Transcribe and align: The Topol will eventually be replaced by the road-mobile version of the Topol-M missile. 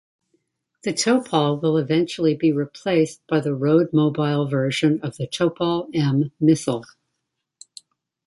The 0.81 0.93
Topol 0.93 1.61
will 1.61 1.77
eventually 1.77 2.33
be 2.33 2.51
replaced 2.51 3.21
by 3.27 3.39
the 3.39 3.53
road-mobile 3.53 4.47
version 4.47 4.99
of 5.03 5.17
the 5.17 5.27
Topol-M 5.27 6.31
missile. 6.39 6.85